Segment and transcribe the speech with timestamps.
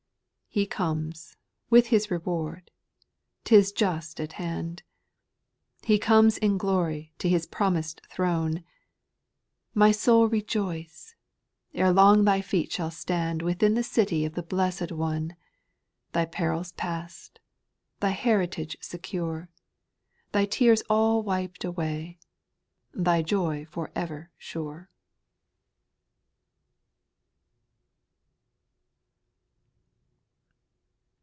[0.51, 0.55] 5.
[0.55, 1.37] He comes,
[1.69, 2.71] with His reward;
[3.45, 4.83] 'tis just at hand;
[5.83, 8.65] He comes in glory to His promised throne;
[9.69, 9.75] SPIRITUAL SONGS.
[9.75, 11.15] 875 My soul rejoice;
[11.73, 15.37] ere long thy feet shall stand Within the city of the Blessed One,—
[16.11, 17.39] Thy perils past,
[18.01, 19.47] thy heritage secure,
[20.33, 22.19] Thy tears all wiped away,
[22.93, 24.89] thy joy for ever sure.